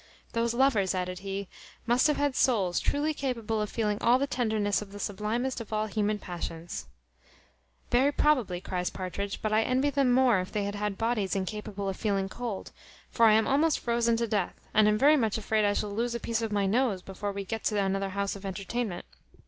"Those 0.33 0.55
lovers," 0.55 0.95
added 0.95 1.19
he, 1.19 1.47
"must 1.85 2.07
have 2.07 2.17
had 2.17 2.35
souls 2.35 2.79
truly 2.79 3.13
capable 3.13 3.61
of 3.61 3.69
feeling 3.69 3.99
all 4.01 4.17
the 4.17 4.25
tenderness 4.25 4.81
of 4.81 4.91
the 4.93 4.99
sublimest 4.99 5.61
of 5.61 5.71
all 5.71 5.85
human 5.85 6.17
passions." 6.17 6.87
"Very 7.91 8.11
probably," 8.11 8.59
cries 8.61 8.89
Partridge: 8.89 9.43
"but 9.43 9.53
I 9.53 9.61
envy 9.61 9.91
them 9.91 10.11
more, 10.11 10.39
if 10.39 10.51
they 10.51 10.63
had 10.63 10.97
bodies 10.97 11.35
incapable 11.35 11.87
of 11.87 11.97
feeling 11.97 12.29
cold; 12.29 12.71
for 13.11 13.27
I 13.27 13.33
am 13.33 13.45
almost 13.47 13.77
frozen 13.79 14.17
to 14.17 14.25
death, 14.27 14.55
and 14.73 14.87
am 14.87 14.97
very 14.97 15.17
much 15.17 15.37
afraid 15.37 15.65
I 15.65 15.73
shall 15.73 15.93
lose 15.93 16.15
a 16.15 16.19
piece 16.19 16.41
of 16.41 16.51
my 16.51 16.65
nose 16.65 17.03
before 17.03 17.31
we 17.31 17.45
get 17.45 17.63
to 17.65 17.79
another 17.79 18.09
house 18.09 18.35
of 18.35 18.43
entertainment. 18.43 19.05